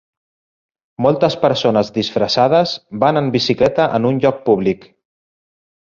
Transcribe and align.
Moltes 1.05 1.35
persones 1.43 1.93
disfressades 1.99 2.73
van 3.05 3.21
en 3.23 3.31
bicicleta 3.39 3.87
en 3.99 4.11
un 4.13 4.19
lloc 4.25 4.45
públic 4.49 4.93